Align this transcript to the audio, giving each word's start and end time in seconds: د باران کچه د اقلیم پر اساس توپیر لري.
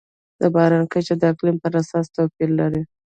د 0.39 0.41
باران 0.55 0.83
کچه 0.91 1.13
د 1.21 1.23
اقلیم 1.31 1.57
پر 1.63 1.73
اساس 1.81 2.05
توپیر 2.15 2.49
لري. 2.59 2.81